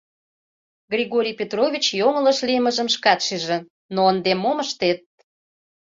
Григорий 0.93 1.37
Петрович 1.39 1.85
йоҥылыш 1.99 2.37
лиймыжым 2.47 2.87
шкат 2.95 3.19
шижын, 3.27 3.61
но 3.93 4.01
ынде 4.11 4.31
мом 4.41 4.57
ыштет? 4.65 4.99